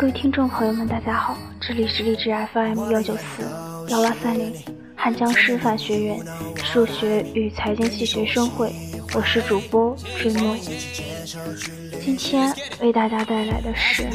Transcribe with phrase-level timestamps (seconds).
[0.00, 3.42] 各位听众朋友们，大家好，这里是励志 FM 幺九四
[3.88, 4.50] 幺八三零
[4.96, 6.18] 汉江师范学院
[6.64, 8.72] 数学与财经系学生会，
[9.14, 10.58] 我是主播追梦。
[12.02, 12.50] 今天
[12.80, 14.08] 为大家带来的是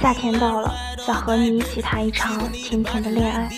[0.00, 0.74] 夏天到了，
[1.06, 3.50] 想和你一起谈一场甜甜的恋爱。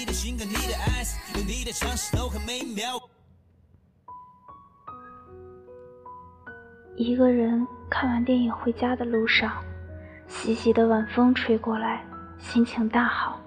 [6.99, 9.53] 一个人看完电影回家的路上，
[10.27, 12.03] 习习的晚风吹过来，
[12.39, 13.39] 心情大好。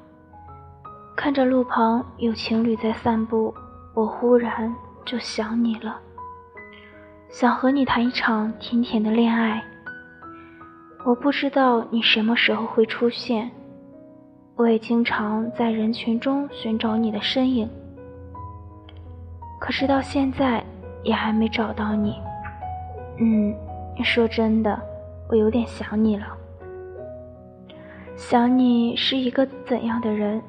[1.18, 3.54] 看着路旁有情侣在散步，
[3.94, 6.00] 我忽然就想你了，
[7.30, 9.62] 想和你谈一场甜甜的恋爱。
[11.04, 13.52] 我不知道你什么时候会出现，
[14.56, 17.70] 我也经常在人群中寻找你的身影，
[19.60, 20.64] 可是到现在
[21.04, 22.16] 也还没找到你。
[23.24, 23.54] 嗯，
[24.04, 24.82] 说真的，
[25.30, 26.26] 我有点想你了。
[28.16, 30.42] 想你是一个怎样的人？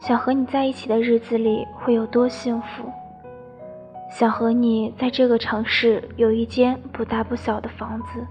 [0.00, 2.90] 想和你在一起的日子里会有多幸福？
[4.10, 8.26] 想和你在这个城市有一间不大不小的房子。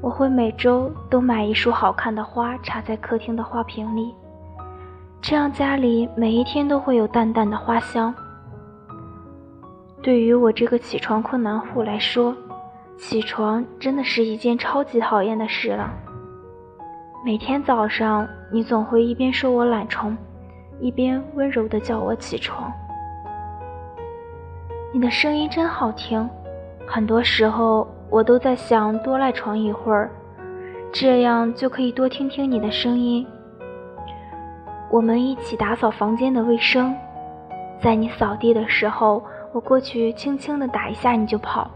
[0.00, 4.14] 我会每周都买一束好看的花插在客厅的花瓶里，
[5.20, 8.14] 这样家里每一天都会有淡淡的花香。
[10.00, 12.34] 对于我这个起床困难户来说，
[13.00, 15.90] 起床真的是一件超级讨厌的事了。
[17.24, 20.14] 每天早上，你总会一边说我懒虫，
[20.80, 22.70] 一边温柔地叫我起床。
[24.92, 26.28] 你的声音真好听，
[26.86, 30.10] 很多时候我都在想多赖床一会儿，
[30.92, 33.26] 这样就可以多听听你的声音。
[34.90, 36.94] 我们一起打扫房间的卫生，
[37.80, 41.70] 在你扫地的时候，我过去轻轻地打一下你就跑。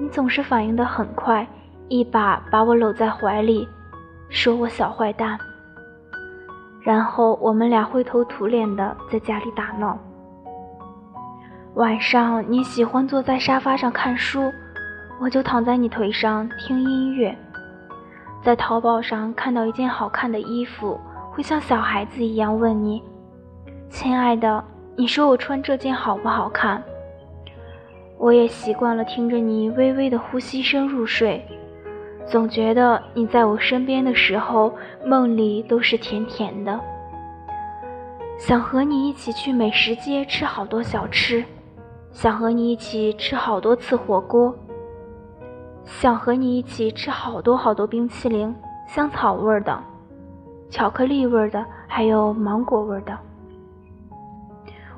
[0.00, 1.46] 你总是反应得很快，
[1.88, 3.68] 一把把我搂在怀里，
[4.30, 5.38] 说我小坏蛋。
[6.80, 9.98] 然后我们俩灰头土脸的在家里打闹。
[11.74, 14.50] 晚上你喜欢坐在沙发上看书，
[15.20, 17.36] 我就躺在你腿上听音乐。
[18.42, 20.98] 在淘宝上看到一件好看的衣服，
[21.30, 23.04] 会像小孩子一样问你
[23.90, 24.64] ：“亲爱的，
[24.96, 26.82] 你说我穿这件好不好看？”
[28.20, 31.42] 我也习惯了听着你微微的呼吸声入睡，
[32.26, 34.74] 总觉得你在我身边的时候，
[35.06, 36.78] 梦里都是甜甜的。
[38.38, 41.42] 想和你一起去美食街吃好多小吃，
[42.12, 44.54] 想和你一起吃好多次火锅，
[45.86, 48.54] 想和你一起吃好多好多冰淇淋，
[48.86, 49.82] 香草味的、
[50.68, 53.18] 巧克力味的，还有芒果味的。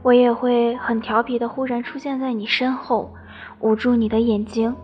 [0.02, 3.14] 我也会很调皮的忽然出现在你身后，
[3.60, 4.74] 捂住你的眼睛，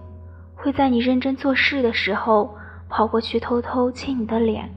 [0.54, 2.54] 会在你认真做事的时候
[2.88, 4.72] 跑过去偷偷亲你的脸，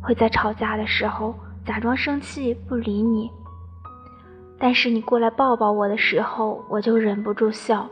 [0.00, 1.34] 会在吵架的时候
[1.64, 3.28] 假装生气不理你。
[4.58, 7.88] 但是你过来抱抱我的时候，我就忍不住笑。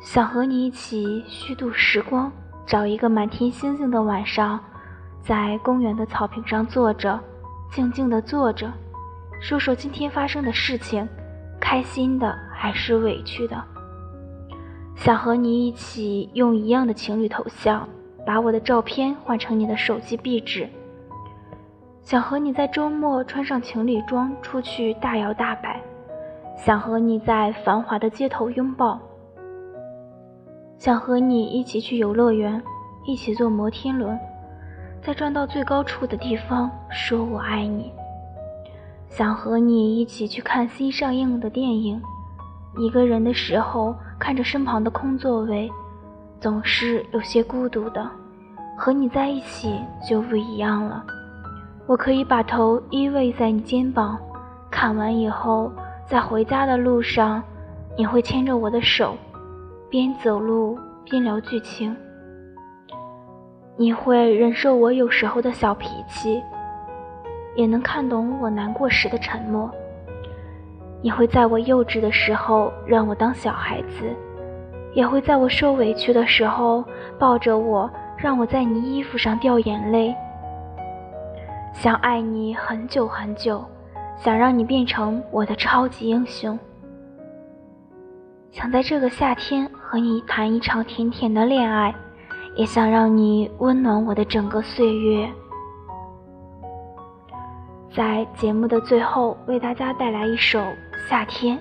[0.00, 2.30] 想和你一起虚度时光，
[2.64, 4.60] 找一个满天星星的晚上，
[5.20, 7.18] 在公园的草坪上坐着，
[7.72, 8.72] 静静的坐着。
[9.40, 11.08] 说说今天发生的事情，
[11.60, 13.62] 开心的还是委屈的？
[14.96, 17.88] 想和你一起用一样的情侣头像，
[18.26, 20.68] 把我的照片换成你的手机壁纸。
[22.02, 25.80] 想和你在周末穿上情侣装出去大摇大摆，
[26.56, 28.98] 想和你在繁华的街头拥抱，
[30.78, 32.60] 想和你一起去游乐园，
[33.06, 34.18] 一起坐摩天轮，
[35.00, 37.92] 在转到最高处的地方说我爱你。
[39.08, 42.00] 想和你一起去看新上映的电影，
[42.76, 45.70] 一个人的时候看着身旁的空座位，
[46.40, 48.08] 总是有些孤独的。
[48.76, 49.74] 和你在一起
[50.08, 51.04] 就不一样了，
[51.86, 54.16] 我可以把头依偎在你肩膀，
[54.70, 55.72] 看完以后，
[56.06, 57.42] 在回家的路上，
[57.96, 59.16] 你会牵着我的手，
[59.90, 61.96] 边走路边聊剧情。
[63.76, 66.40] 你会忍受我有时候的小脾气。
[67.54, 69.70] 也能看懂我难过时的沉默。
[71.00, 74.14] 你会在我幼稚的时候让我当小孩子，
[74.94, 76.84] 也会在我受委屈的时候
[77.18, 80.14] 抱着我，让我在你衣服上掉眼泪。
[81.72, 83.64] 想爱你很久很久，
[84.16, 86.58] 想让你变成我的超级英雄。
[88.50, 91.94] 想在这个夏天和你谈一场甜甜的恋爱，
[92.56, 95.28] 也想让你温暖我的整个岁月。
[97.98, 100.60] 在节目的最后，为大家带来一首
[101.10, 101.58] 《夏天》。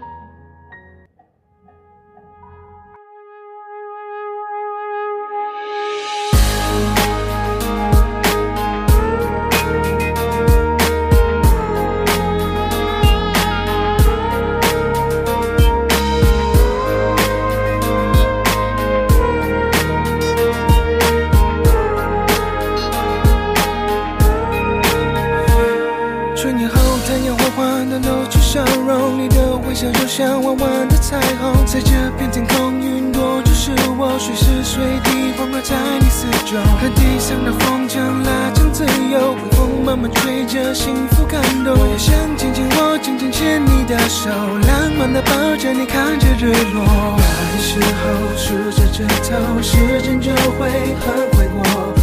[26.38, 36.56] 春雨后，太阳缓缓的露出笑容，你的微笑就像弯弯的彩虹，在这片天空，云朵就是我，随时随地环绕在你四周。
[36.80, 41.74] 看地上的风筝拉长自由，微风慢慢吹着，幸福感动。
[41.76, 47.18] 我也想紧紧握，紧紧牵你的手，浪漫的抱着你，看着日落。
[47.50, 50.30] 那时候数着指头，时间就
[50.62, 50.70] 会
[51.02, 51.97] 很快过。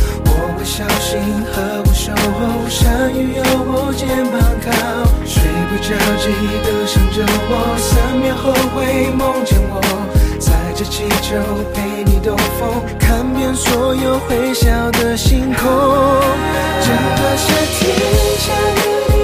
[0.64, 1.20] 小心
[1.52, 4.72] 呵护守候，下雨有我肩膀靠，
[5.26, 6.24] 睡不着记
[6.64, 9.78] 得想着我，三秒后会梦见我，
[10.40, 11.36] 载着气球
[11.74, 15.68] 陪你兜风，看遍所有会笑的星空。
[16.80, 17.84] 整个夏天
[18.40, 19.20] 想跟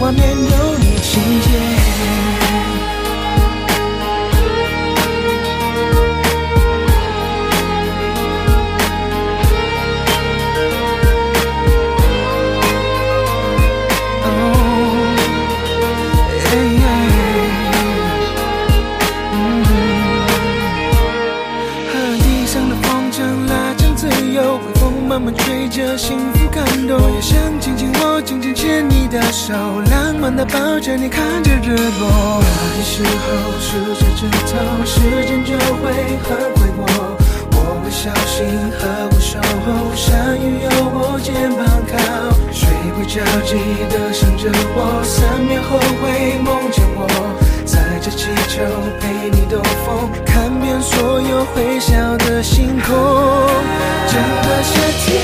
[0.00, 0.57] 我回忆画面
[29.48, 29.54] 手，
[29.90, 32.42] 浪漫的抱着你，看着日落。
[32.76, 33.26] 那时候
[33.58, 35.88] 数着指头，时间就会
[36.20, 36.84] 很快过。
[37.52, 38.44] 我会小心
[38.78, 41.96] 呵护守候，山雨有我肩膀靠，
[42.52, 43.56] 睡不着记
[43.88, 47.08] 得想着我，三秒后会梦见我。
[47.64, 48.60] 载着气球
[49.00, 52.92] 陪你兜风，看遍所有会笑的星空。
[54.08, 55.16] 整个夏天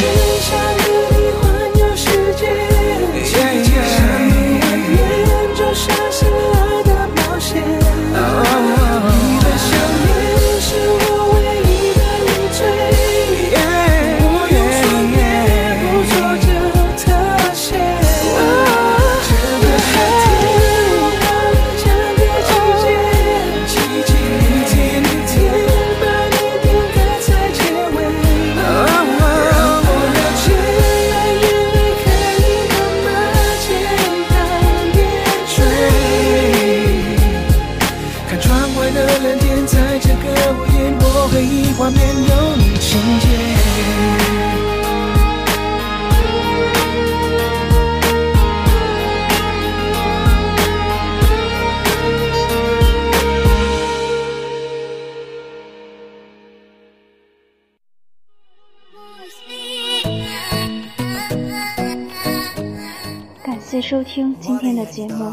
[63.86, 65.30] 收听今天的节目，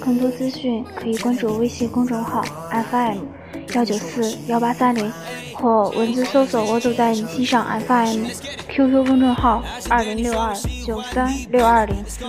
[0.00, 2.42] 更多资讯可以关注微信公众号
[2.90, 3.18] FM
[3.74, 5.08] 幺九四幺八三零，
[5.54, 10.52] 或文字搜索“我走在你心上 FM”，QQ 公众号二零六二
[10.84, 12.24] 九三六二零四。